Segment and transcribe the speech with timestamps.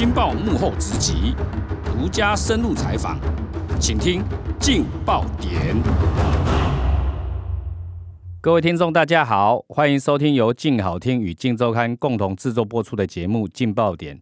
[0.00, 1.34] 金报幕后直击，
[1.84, 3.18] 独家深入采访，
[3.78, 4.22] 请听
[4.58, 5.76] 劲爆点。
[8.40, 14.16] 各位听众，大家好，欢迎收听由劲好听与劲周刊共同制作播出的节目《劲爆点》，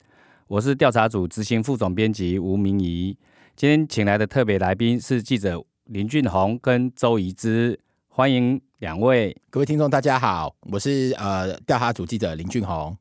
[0.48, 3.16] 我是调查组执行副总编辑吴明仪。
[3.54, 9.40] 今天请来的特别来宾是记者林俊宏跟周怡之，欢迎两位。
[9.48, 12.98] 各位听众，大家好，我是呃调查组记者林俊宏。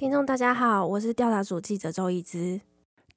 [0.00, 2.58] 听众大家好，我是调查组记者周一之。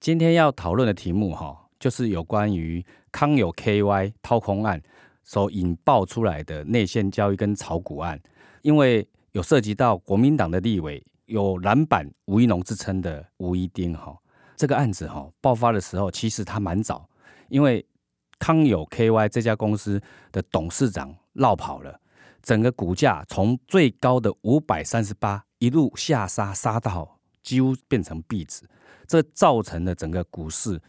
[0.01, 4.81] 今天要讨论的题目哈，就是有关于康友 KY 掏空案
[5.23, 8.19] 所引爆出来的内线交易跟炒股案，
[8.63, 14.13] 因为有涉及到国民党的立委，有蓝版吴一农之称的吴一丁哈，
[14.57, 17.07] 这个案子哈爆发的时候，其实他蛮早，
[17.47, 17.85] 因为
[18.39, 20.01] 康友 KY 这家公司
[20.33, 21.97] 的董事长绕跑了，
[22.41, 25.45] 整个股价从最高的五百三十八。
[25.63, 28.67] 一路下杀，杀到几乎变成壁纸，
[29.07, 30.81] 这造成了整个股市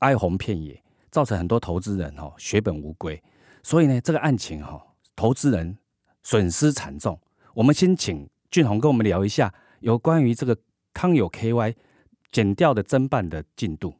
[0.00, 3.22] 哀鸿遍野，造成很多投资人哦血本无归。
[3.62, 4.78] 所以呢，这个案情哈，
[5.16, 5.78] 投资人
[6.22, 7.18] 损失惨重。
[7.54, 10.54] 我们先请俊宏跟我们聊一下有关于这个
[10.92, 11.74] 康友 KY
[12.30, 13.94] 减掉的侦办的进度。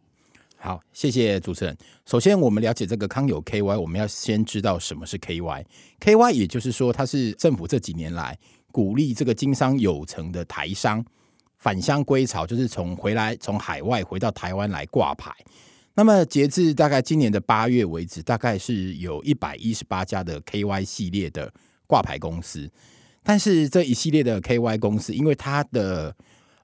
[0.59, 1.75] 好，谢谢主持人。
[2.05, 5.65] 首先，我们了解这个康友 KY，我们要先知道什么是 KY。
[6.01, 8.39] KY 也就是说，它是政府这几年来。
[8.73, 11.05] 鼓励这个经商有成的台商
[11.59, 15.33] 返乡归巢，就是从回来从海外回到台湾来挂牌。
[15.95, 21.53] 那么截至大概今年的八月为止，大概是有一百一十八家的 KY 系列的
[21.89, 22.71] 挂牌公司。
[23.25, 26.15] 但是这一系列的 KY 公司，因为它的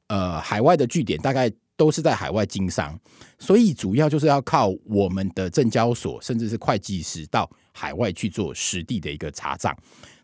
[0.07, 2.97] 呃海外的据点大概都是在海外经商，
[3.39, 9.77] 所以主要就是要靠我们的证交所甚至是会计师到海外去做实地的一个查账。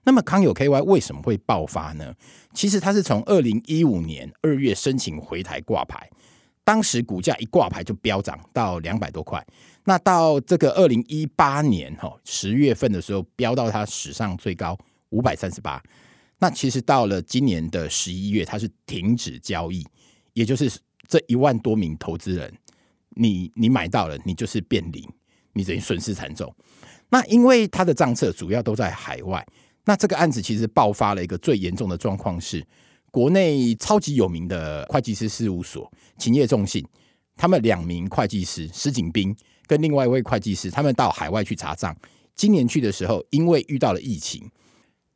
[0.04, 2.14] 那么康友 KY 为什么会爆发呢？
[2.54, 6.08] 其实它是从二零一五年二月申请回台挂牌，
[6.64, 9.46] 当时股价一挂牌就飙涨到两百多块。
[9.84, 14.76] 那到这个二零一八年哈十月份的时候，飙到它史上最高
[15.10, 15.82] 五百三十八。
[16.38, 19.86] 那其实到了今年的十一月，它是停止交易，
[20.32, 20.70] 也就是
[21.06, 22.50] 这一万多名投资人，
[23.10, 25.06] 你你买到了，你就是变零，
[25.52, 26.54] 你等于损失惨重。
[27.10, 29.46] 那因为它的账册主要都在海外。
[29.90, 32.64] 那这个案子其实爆发了一个最严重的状况是，
[33.10, 36.86] 国内超级有名的会计师事务所勤业众信，
[37.36, 39.34] 他们两名会计师石景斌
[39.66, 41.92] 跟另外一位会计师，他们到海外去查账。
[42.36, 44.48] 今年去的时候，因为遇到了疫情，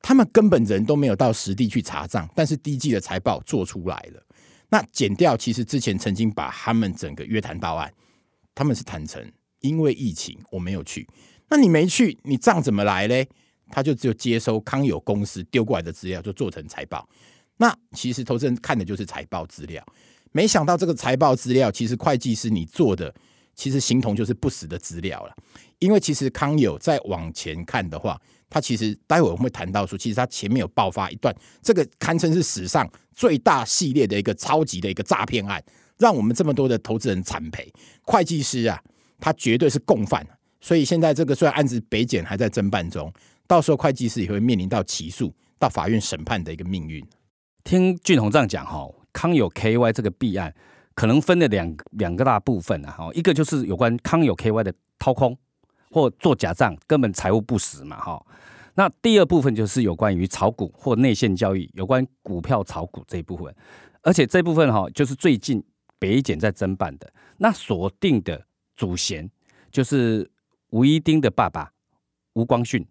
[0.02, 4.20] 他们根本人都没有到实地去查账，但是第一季的财报做出来了。
[4.70, 7.94] 那减掉其实之前曾经把他们整个约谈到案，
[8.56, 9.24] 他们是坦诚，
[9.60, 11.08] 因为疫情我没有去。
[11.48, 13.28] 那你没去，你账怎么来嘞？
[13.74, 17.04] 他就只有接收康友公司丢过来的资料，就做成财报。
[17.56, 19.84] 那其实投资人看的就是财报资料，
[20.30, 23.12] 没想到这个财报资料，其实会计师你做的，
[23.56, 25.34] 其实形同就是不实的资料了。
[25.80, 28.16] 因为其实康友再往前看的话，
[28.48, 35.60] 他其实待会我们会谈到说，其实他前面有爆发一段，这个堪称是史上最大系列的一个超级的一个诈骗案，
[35.98, 37.72] 让我们这么多的投资人惨赔。
[38.02, 38.80] 会计师啊，
[39.18, 40.24] 他绝对是共犯。
[40.60, 43.12] 所以现在这个虽然案子北检还在侦办中。
[43.46, 47.04] 到时候会计师也会面临到起诉、到法院审判的一个命运。
[47.62, 50.54] 听俊宏这样讲哈，康友 KY 这个弊案
[50.94, 55.36] 可能分了两两个大部分啊哈，一个就是有关康友 KY 的掏空
[55.90, 58.24] 或做假账，根本财务不实嘛哈。
[58.74, 63.54] 那第二部分就是有关于炒股或内线交易，有关股票炒股这一部分，
[64.02, 65.62] 而且这部分哈就是最近
[65.98, 67.12] 北检在侦办的。
[67.36, 69.30] 那锁定的主嫌
[69.70, 70.30] 就是
[70.70, 71.72] 吴一丁的爸爸
[72.34, 72.86] 吴光训。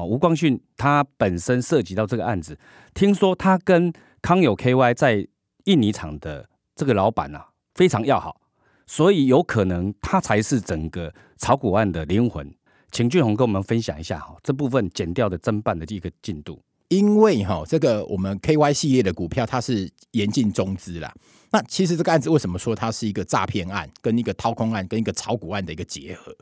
[0.00, 2.58] 哦，吴光训他本身涉及到这个案子，
[2.94, 5.26] 听说他跟康友 KY 在
[5.64, 8.40] 印尼厂的这个老板啊非常要好，
[8.86, 12.54] 所以有可能他才是整个炒股案的灵魂。
[12.90, 16.60] 请俊宏跟我们分享一下哈这部分减掉的侦办的这个进度。
[16.88, 21.14] 因为哈这个我们 KY 系列的股票它是严禁中资啦。
[21.52, 26.36] 那其实这个案子为什么说它是一个诈骗案，跟一个掏空案，跟一个炒股案的一个结合？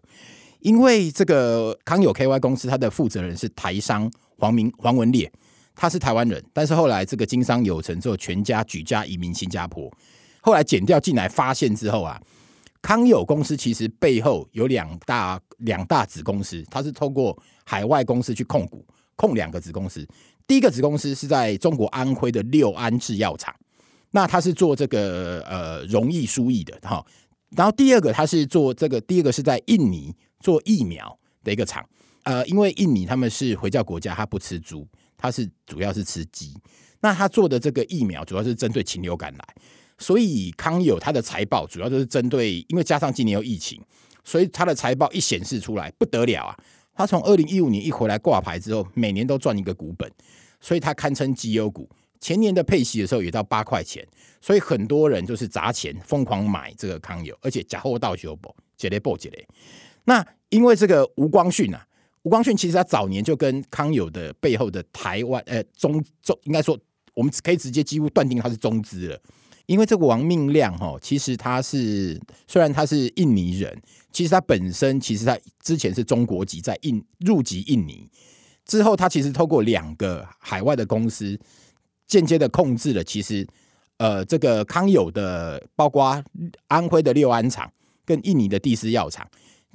[0.61, 5.31] 因为这个康友 KY 公司，它的负责人是台商黄明黄文烈，
[5.75, 9.89] 他是台湾人，但是后来这个经商有成之后，全家举家移民新加坡。
[10.41, 12.21] 后来减掉进来发现之后啊，
[12.83, 18.85] 康友公司其实背后有两大两大子公司，它是透过海外公司去控股，
[19.15, 20.05] 控两个子公司。
[20.47, 23.55] 第一个子公司是在中国安徽的六安制药厂，
[24.11, 27.05] 那它是做这个呃容易输液的哈。
[27.51, 30.13] 然后第二个它是做这个，第二个是在印尼。
[30.41, 31.89] 做疫苗的一个厂，
[32.25, 34.87] 呃，因为印尼他们是回教国家，他不吃猪，
[35.17, 36.55] 他是主要是吃鸡。
[37.01, 39.55] 那他做的这个疫苗主要是针对禽流感来，
[39.99, 43.81] 所以康友他的财报主要就是针对，因为加上今年有疫情，
[44.25, 46.57] 所以他的财报一显示出来不得了啊！
[46.95, 50.11] 他从二零一五年一回来挂牌之后，每年都赚一个股本，
[50.61, 51.89] 所以他堪称绩优股。
[52.21, 54.05] 前年的配息的时候也到八块钱，
[54.41, 59.47] 所以很多人就是砸钱疯狂买这个康友，而且假货到修补，解雷补解雷。
[60.09, 61.87] 那因为这个吴光训啊，
[62.23, 66.77] 吴光训其实他早年就跟康友的背后的台湾呃中中，应该说
[67.13, 69.21] 我们可以直接几乎断定他是中资了。
[69.67, 73.79] 因为这个王命亮哈，其实他是虽然他是印尼人，
[74.11, 78.11] 其实他本身其实他之前是中国籍，在印入籍印尼
[78.65, 81.39] 之后，他其实透过两个海外的公司，
[82.07, 83.47] 间接的控制了其实
[83.99, 86.25] 呃这个康友的，包括
[86.69, 87.71] 安徽的六安厂
[88.07, 89.29] 跟印尼的第四药厂，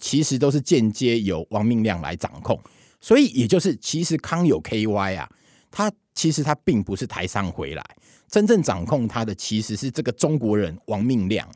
[0.03, 2.59] 其实都是间接由王明亮来掌控，
[2.99, 5.29] 所以也就是其实康友 KY 啊，
[5.71, 7.81] 他其实他并不是台商回来。
[8.27, 11.55] 真正掌控他的其实是这个中国人王明亮啊。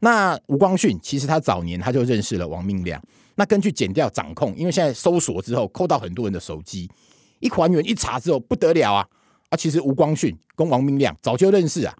[0.00, 2.98] 那吴光训其实他早年他就认识了王明亮。
[3.34, 6.90] 那根据剪掉掌控，因为现在搜索之后扣到很多人的手机，
[7.40, 9.06] 一还原一查之后不得了啊
[9.50, 9.52] 啊！
[9.54, 11.94] 其实吴光训跟王明亮早就认识啊，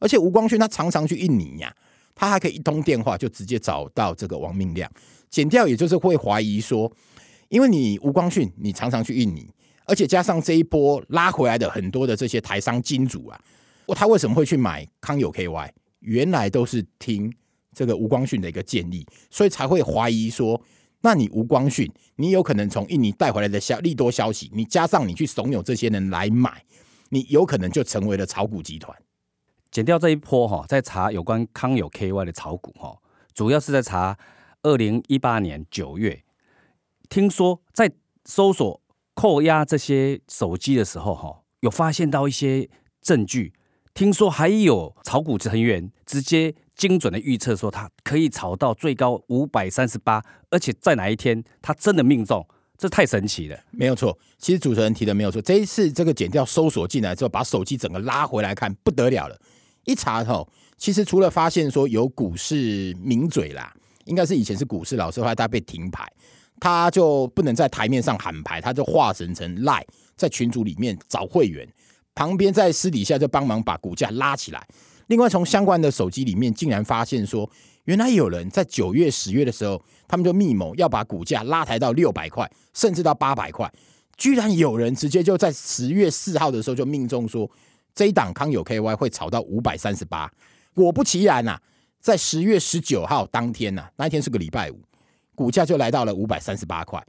[0.00, 1.72] 而且吴光训他常常去印尼呀，
[2.20, 4.90] 他还可以一通电话就直接找到这个王命亮。
[5.30, 6.92] 剪掉也就是会怀疑说，
[7.48, 9.48] 因为你吴光训你常常去印尼。
[9.86, 13.40] 而且加上这一波拉回来的很多的这些台商金主啊，
[13.96, 15.70] 他为什么会去买康友 KY？
[16.00, 17.32] 原来都是听
[17.74, 20.60] 这个吴光训的一个建议，所以才会怀疑说，
[21.00, 26.62] 那你吴光训，你有可能从印尼带回来的消利多消息，你加上你去怂恿这些人来买，
[27.08, 28.94] 你有可能就成为了炒股集团。
[29.70, 32.96] 减掉这一波哈，在查有关康友 KY 的炒股哈，
[33.32, 34.18] 主要是在查
[34.62, 36.22] 二零一八年九月，
[37.08, 37.90] 听说在
[38.24, 38.80] 搜索。
[39.12, 42.70] 扣押这些手机的时候，哈，有发现到一些
[43.02, 43.52] 证据。
[43.92, 52.46] 听说还有炒股成员直接精准的预测说，它可以炒到最高五百三十八，而且在哪一天它真的命中，
[52.78, 53.60] 这太神奇了。
[53.72, 55.42] 没有错，其实主持人提的没有错。
[55.42, 59.38] 这一次这个剪掉搜索进来之后，把手机整个拉回来看，不得了了。
[59.90, 66.06] 一查吼，其实除了发现说有股市名嘴啦，应该是以前是股市老师，后来他被停牌。
[66.62, 69.82] 他就不能在台面上喊牌，他就化身成赖，
[70.14, 71.66] 在群组里面找会员，
[72.14, 74.62] 旁边在私底下就帮忙把股价拉起来。
[75.06, 77.48] 另外，从相关的手机里面，竟然发现说，
[77.84, 83.72] 原来有人在九月、十月的时候，他们就密谋要把股价拉抬到六百块，甚至到八百块。
[84.18, 87.50] 居然有人直接就在十月四号的时候就命中说，
[88.00, 90.32] 这一档康友 KY 会炒到五百三十八。
[90.72, 91.58] 果不其然呐，
[91.98, 94.80] 在十月十九号当天呐，那一天是个礼拜五。
[95.34, 97.06] 股价就来到了五百三十八块。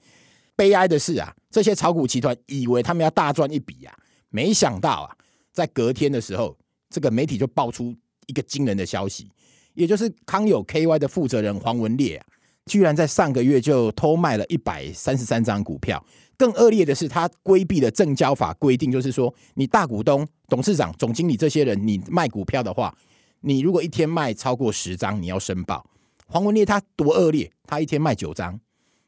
[0.53, 3.95] 悲哀的是啊，这些炒股集团以为他们要大赚一笔啊，
[4.31, 5.15] 没想到啊，
[5.53, 6.57] 在隔天的时候，
[6.89, 7.95] 这个媒体就爆出
[8.27, 9.31] 一个惊人的消息，
[9.75, 12.25] 也就是康友 KY 的负责人黄文烈啊，
[12.65, 16.05] 居然在上个月就偷卖了一百三十三张股票。
[16.41, 22.97] 更恶劣的是，他规避了证交法规定，就是说，你大股东、董事长、总经理这些人，你卖股票的话，
[23.41, 25.85] 你如果一天卖超过十张，你要申报。
[26.25, 28.59] 黄文烈他多恶劣，他一天卖九张，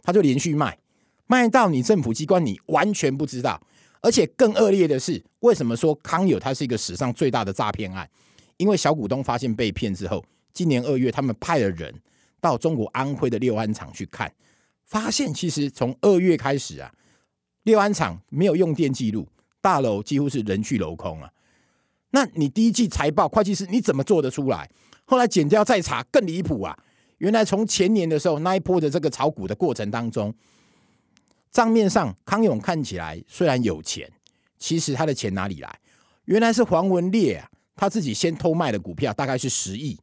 [0.03, 0.77] 他就连续卖，
[1.25, 3.59] 卖到你政府机关你完全不知道。
[4.01, 8.07] 而且更恶劣的是，为什么说康友它是一个史上最大的诈骗案？
[8.57, 11.91] 因为小股东发现被骗之后，今年二月他们派了人
[12.39, 14.31] 到中国安徽的六安厂去看，
[14.86, 16.93] 发现其实从二月开始啊，
[17.63, 19.27] 六安厂没有用电记录，
[19.62, 21.32] 大楼几乎是人去楼空啊。
[22.12, 24.70] 那你第一季财报，会计师你怎么做得出来？
[25.05, 26.77] 后来减掉再查更离谱啊！
[27.17, 30.34] 原来从前年的时候那一波的这个炒股的过程当中，
[31.51, 34.12] 账面上康永看起来虽然有钱，
[34.58, 35.79] 其实他的钱哪里来？
[36.25, 39.98] 原来是黄文烈啊，他自己先偷卖的股票大概是十亿，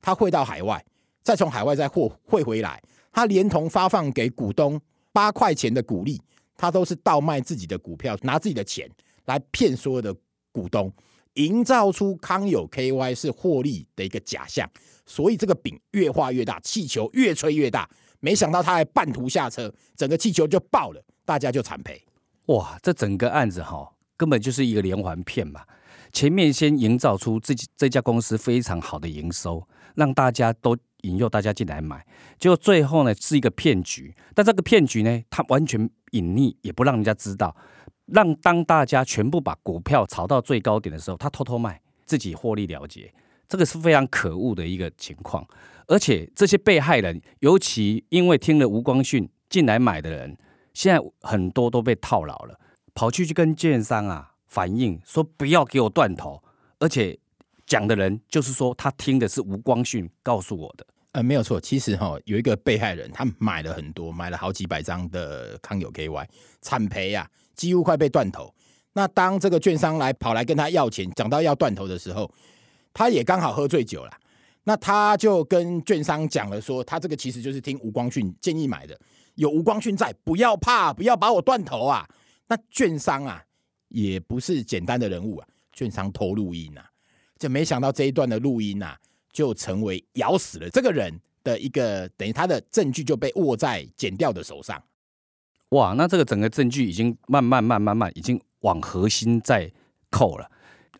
[0.00, 0.84] 他汇到海外，
[1.22, 2.82] 再从海外再汇汇回来，
[3.12, 4.80] 他连同发放给股东
[5.12, 6.20] 八块钱的股利，
[6.56, 8.90] 他都是倒卖自己的股票，拿自己的钱
[9.26, 10.14] 来骗所有的
[10.52, 10.92] 股东，
[11.34, 14.68] 营造出康友 KY 是获利的一个假象。
[15.06, 17.88] 所以这个饼越画越大，气球越吹越大。
[18.20, 22.02] 没想到他还半途下车，整个气球就爆了，大家就惨赔。
[22.46, 25.62] 哇，这整个案子哈，根本就是一个连环骗嘛！
[26.12, 32.04] 前面先营造出自己这家公司非常好的营收，让大家都引诱大家进来买，
[32.38, 34.14] 结果最后呢是一个骗局。
[34.34, 37.54] 但这个骗局呢，它完全隐匿，也不让人家知道，
[38.06, 43.12] 让当大家全部把股票炒到最高点的时候，他偷偷卖，自己获利了结。
[43.46, 45.46] 这个是非常可恶的一个情况，
[45.86, 50.36] 而且这些被害人，尤其因为听了吴光训进来买的人，
[50.72, 52.58] 现在很多都被套牢了，
[52.94, 56.42] 跑去去跟券商啊反映说不要给我断头，
[56.78, 57.18] 而且
[57.66, 60.86] 讲的人就是说他听的是吴光训告诉我的。
[61.14, 66.26] 呃，没有错，其实哈有一个被害人，他买了很多，买了好几百张的康友 KY，
[66.60, 68.52] 惨赔呀，几乎快被断头。
[68.94, 72.28] 那当这个券商来跑来跟他要钱，讲到要断头的时候，
[72.92, 74.10] 他也刚好喝醉酒了。
[74.64, 78.98] 那他就跟券商讲了，说他这个其实就是听吴光训建议买的，
[79.36, 82.04] 有吴光训在，不要怕，不要把我断头啊。
[82.48, 83.40] 那券商啊，
[83.88, 86.84] 也不是简单的人物啊，券商偷录音啊，
[87.38, 88.98] 就没想到这一段的录音啊，
[89.34, 91.12] 就成为咬死了这个人
[91.42, 94.82] 的一个，等于他的证据就被握在剪掉的手上。
[95.70, 99.70] 哇，那这个整个证据已经慢慢慢慢慢已经往核心在
[100.08, 100.48] 扣了。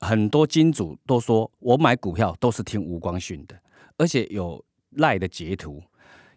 [0.00, 3.56] 很多金主都说我买股票都是听吴光训的，
[3.96, 5.80] 而且有赖的截图，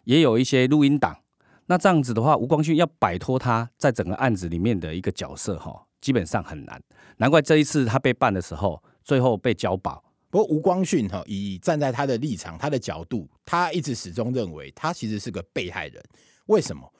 [0.04, 1.18] 也有一些录音档。
[1.66, 6.80] 那这样子的话，吴光训要摆脱他在整个案子里面的一个角色，哈，基本上很难。
[7.16, 10.02] 难怪这一次他被办的时候，最后被交保。
[10.30, 16.02] 不过吴光训哈，以站在他的立场、他的角度，他一直始终认为他其实是个被害人。
[16.46, 16.90] 为什么？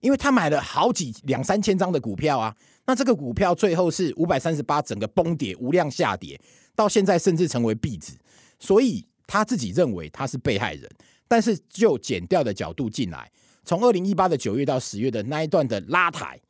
[0.00, 2.54] 因为他买了好几两三千张的股票啊。
[2.86, 6.40] 那这个股票最后是五百三十八，整个崩跌，无量下跌，
[6.74, 8.14] 到现在甚至成为壁纸，
[8.58, 10.88] 所以他自己认为他是被害人。
[11.26, 13.30] 但是就减掉的角度进来，
[13.64, 16.40] 从二零一八的九月到十月的那一段的拉抬，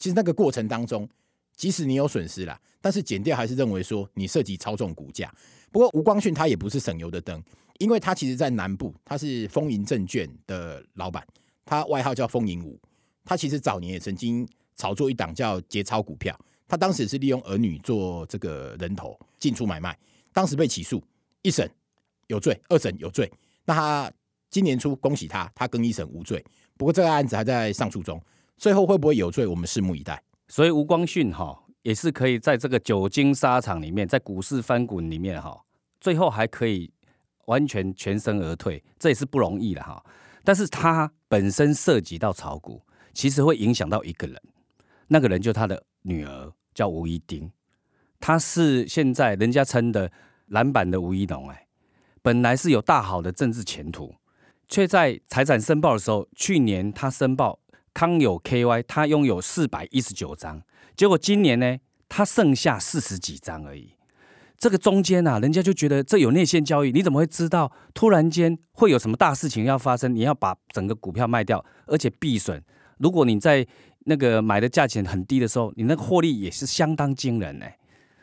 [0.00, 1.08] 其实那个过程当中，
[1.54, 5.32] 即使你有损失了，但是减掉还是认为说你涉及操纵股价。
[5.76, 7.38] 不过吴光训他也不是省油的灯，
[7.80, 11.22] 因为他其实在南部，他是丰盈证券的老板，
[11.66, 12.80] 他外号叫丰盈五，
[13.26, 14.48] 他其实早年也曾经。
[14.78, 19.98] 炒作一档叫节操股票，他当时是利用儿女做这个人头进出买卖，
[20.34, 21.02] 当时被起诉，
[21.40, 21.66] 一审
[22.26, 23.32] 有罪，二审有罪。
[23.64, 24.12] 那他
[24.50, 26.44] 今年初恭喜他，他更一审无罪。
[26.76, 28.22] 不过这个案子还在上诉中，
[28.58, 30.22] 最后会不会有罪，我们拭目以待。
[30.48, 35.58] 所以吴光训哈也是可以在这个久经沙场里面，在股市翻滚里面哈，
[36.06, 36.92] 最后还可以
[37.46, 40.00] 完全全身而退，这也是不容易的哈。
[40.44, 42.80] 但是他本身涉及到炒股，
[43.12, 44.40] 其实会影响到一个人。
[45.08, 47.50] 那个人就他的女儿叫吴一丁，
[48.20, 50.12] 他是现在人家称的
[50.46, 51.66] 篮板的吴一农哎，
[52.22, 54.14] 本来是有大好的政治前途，
[54.68, 57.58] 却在财产申报的时候，去年他申报
[57.92, 60.62] 康友 KY，他拥有四百一十九张，
[60.94, 63.95] 结果今年呢，他剩下四十几张而已。
[64.58, 70.14] 这个中间啊，人家就觉得这有内线交易，你怎么会知道突然间会有什么大事情要发生？
[70.14, 72.62] 你要把整个股票卖掉，而且避损。
[72.98, 73.66] 如果你在
[74.06, 77.76] 那个买的价钱很低的时候，你那个获利也是相当惊人哎，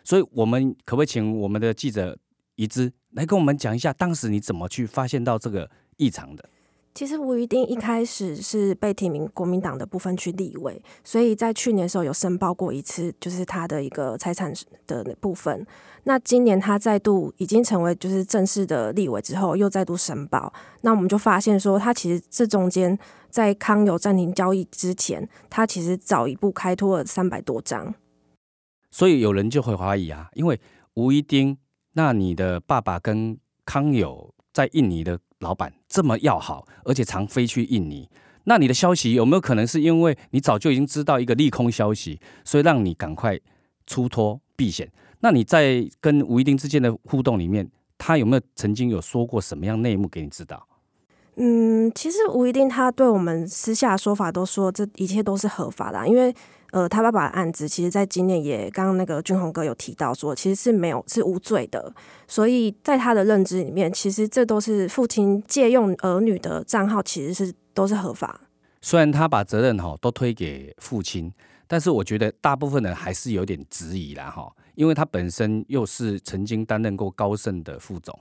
[0.03, 2.17] 所以我们可不可以请我们的记者
[2.55, 6.49] 一之来跟我们讲一下，当时你怎么去发现到这个异常的？
[6.93, 14.53] 其实吴一丁一开始是被提名国民党的部分区立委，所以在去年的时候有申报过一次，就是他的一个财产
[14.85, 15.65] 的部分。
[16.03, 20.53] 那今年他再度已经成为就是正式的立委之后，又再度申报。
[20.81, 22.95] 那我们就发现说，他其实这中间
[23.31, 27.95] 在康友暂停交易之前，他其实早一步开脱了三百多张。
[28.91, 30.61] 所以有人就会怀疑啊，因为
[30.93, 31.57] 吴一丁，
[31.93, 33.35] 那你的爸爸跟
[33.65, 35.19] 康友在印尼的。
[35.43, 38.09] 老板这么要好，而且常飞去印尼，
[38.45, 43.39] 那你的消息有没有可能是因为你早就已经知道一个利空消息，所以让你赶快
[43.85, 44.91] 出脱避险？
[45.19, 50.67] 那你在跟吴一丁之间的互动里面，他有没有曾经有说过什么样内幕给你知道？
[51.35, 56.33] 嗯，其实吴一定他对我们私下说法都说这一切都是合法的，因为。
[56.73, 61.93] 呃，他爸爸的案子，其实在今年也刚刚那个俊宏哥有提到说，其实是没有是无罪的，
[62.27, 68.41] 所以在他的认知里面，其实这都是父亲借用儿女的账号，其实是都是合法。
[68.81, 71.31] 虽然他把责任哈都推给父亲，
[71.67, 78.17] 但是我觉得大部分人还是有点质疑啦哈，因为他本身又是曾经担任过高盛的副总，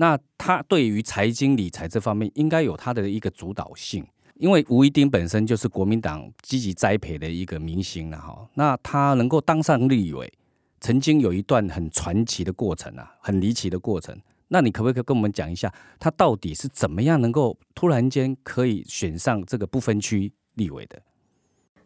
[0.00, 4.02] 那他对于财经理财这方面应该有他的一个主导性。
[4.36, 10.32] 因为吴一丁本身就是国民党积极栽培的一个明星了哈，那他能够当上立委，
[10.80, 14.18] 曾经有一段很传奇的过程啊，很离奇的过程。
[14.48, 21.02] 那你可不可以跟我们讲一下，他到底是怎么样能够突然间可以选上这个不分区立委的？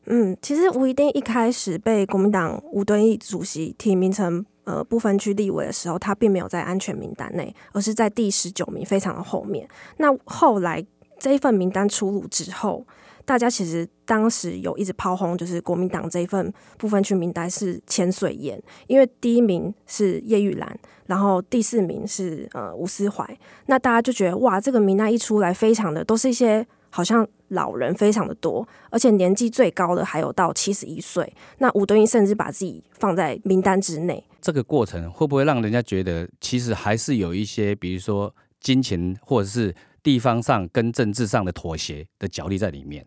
[0.07, 9.69] 嗯，其实吴一丁一开始被国民党吴敦义主席提名成呃不分区立委的时候，他并没有在安全名单内，而是在第十九名，非常的后面。
[9.99, 10.85] 那后来。
[11.17, 12.85] 这一份名单出炉之后，
[13.25, 31.35] 大家其实当时有一直炮轰，就是国民党这一份部分区名单是千岁宴，因为第一名是叶玉兰，然后第四名是呃吴思怀，那大家就觉得哇，这个名单一出来，非常的都是一些好像老人非常的多，而且年纪最高的还有到七十一岁。
[31.59, 34.25] 那吴敦义甚至把自己放在名单之内。
[34.41, 39.75] 这个过程会不会让人家觉得，其实还是有一些，比如说金钱或者是
[40.05, 43.05] 地方上跟政治上的妥协的角力在里面？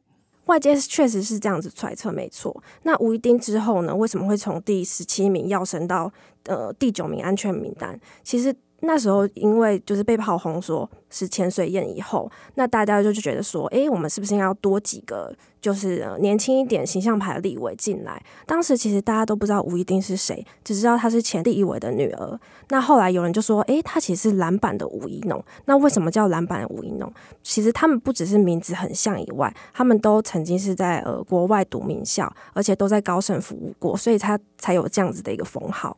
[0.48, 2.62] 外界确实是这样子揣测，没错。
[2.84, 3.96] 那吴一丁之后呢？
[3.96, 6.12] 为什么会从第十七名要升到
[6.44, 7.98] 呃第九名安全名单？
[8.22, 8.54] 其实。
[8.82, 18.22] 那时候，因为就是被炮轰说是潜水宴以后，那大家就就觉得说，哎，我们是不是应该要多几个，就是年轻一点形象牌的立委进来？
[18.46, 22.40] 当时其实大家都不知道吴一丁是谁，只知道她是前第一委的女儿。
[22.70, 25.44] 那后来有人就说，哎，她其实是蓝版的吴一农。
[25.66, 27.12] 那为什么叫蓝版吴一农？
[27.42, 35.98] 其实他们不只是名字很像以外，他们都曾经是在呃国外读名校，而且都在高盛服务过，所以他才有这样子的一个封号。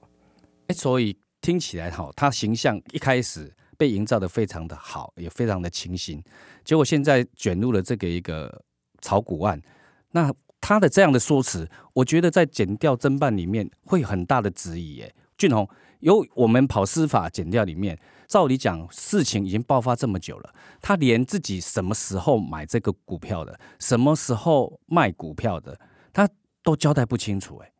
[0.67, 1.17] 哎，所以。
[1.49, 6.23] 听起来哈，他形象一开始被营造的非常的好，也非常的清新。
[6.63, 8.63] 结果现在卷入了这个一个
[9.01, 9.59] 炒股案，
[10.11, 14.97] 那他的这样的说辞，我觉得在减掉侦办里面会很大的质疑。
[14.97, 15.15] 耶。
[15.39, 15.67] 俊宏，
[16.01, 25.79] 由我们跑司法减掉里面，照理讲事情已经爆发这么久了，他连自己什么时候买这个股票的，什么时候卖股票的，
[26.13, 26.29] 他
[26.61, 27.57] 都交代不清楚。
[27.57, 27.71] 哎。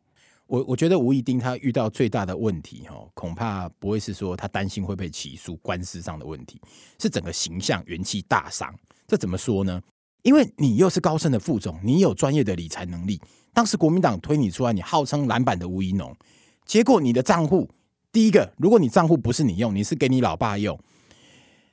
[0.50, 6.60] 我我觉得吴以丁他遇到最大的问题哈，恐怕不会是说他担心会被起诉官司上的问题，
[6.98, 8.74] 是整个形象元气大伤。
[9.06, 9.80] 这怎么说呢？
[10.22, 13.20] 因为你又是高盛的副总，你有专业的理财能力。
[13.54, 16.12] 当时国民党推你出来，你号称篮板的吴一农，
[16.66, 17.70] 结果你的账户，
[18.10, 20.76] 第一个，如果你账户不是你用，你是给你老爸用，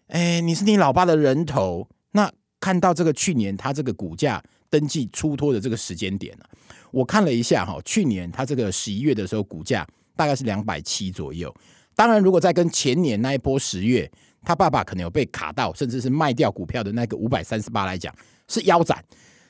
[0.10, 6.45] 哎，你是你老爸的人头，那看到这个去年他这个股价登记出脱的这个时间点呢？
[6.91, 11.53] 我看了一下哈，去年它这个十一月的时候，股价大概是两百七左右。
[11.95, 14.09] 当然，如果再跟前年那一波十月，
[14.43, 18.13] 他爸爸可能有被卡到，甚至是卖掉股票的那个五百三十八来讲，
[18.47, 19.03] 是腰斩。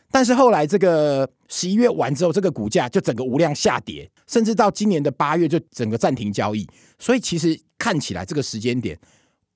[0.09, 6.65] 但是后来这个十一月完之后，这个股价就整个无量下跌，甚至到今年的八月就整个暂停交易。
[6.97, 8.97] 所以其实看起来这个时间点，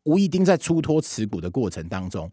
[0.03, 2.29] 吴一丁在出脱持股的过程当中，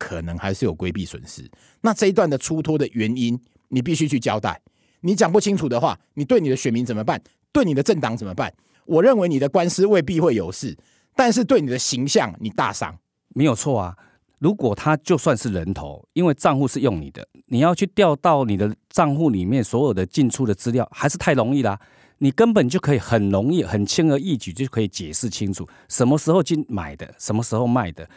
[0.00, 1.46] 可能还是有规避损失。
[1.82, 4.58] 那这一段的出脱的原因，你必须去交代。
[5.02, 7.22] 你讲不清楚的话，你对你的选民怎么办？
[7.52, 8.50] 对你的政党怎么办？
[8.86, 10.74] 我认为你的官司未必会有事，
[11.14, 12.98] 但是对你的形象你大伤，
[13.34, 13.94] 没有错啊。
[14.38, 21.78] 如果他就算是人头，因为账户是用你的，你要去调到你的账户里面所有的进出的资料，还是太容易啦。
[22.22, 28.08] 你根本就可以很容易、很轻而易举就可以解释清楚，什么时候进买的，什么时候卖的，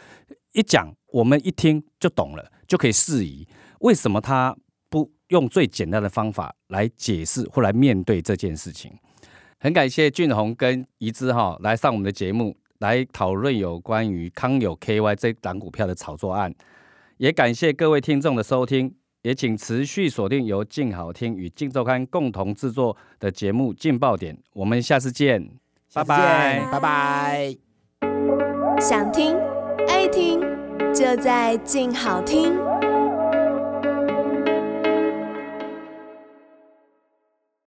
[0.54, 3.46] 一讲我们一听就懂了，就可以释疑。
[3.80, 4.56] 为什么他
[4.88, 5.12] 不？
[5.28, 8.92] 用最简单的方法来解释或来面对这件事情。
[9.58, 16.54] 很感谢俊宏跟怡之哈来上我们的节目，来讨论有关于康友 KY 这档股票的炒作案。
[17.16, 24.36] 也感谢各位听众的收听，也请持续锁定由静好听与静周刊共同制作的节目《劲爆点》。
[24.52, 25.42] 我们下次见，
[25.94, 27.56] 拜拜，拜拜。
[28.78, 29.34] 想听
[29.88, 30.40] 爱听，
[30.94, 32.73] 就在静好听。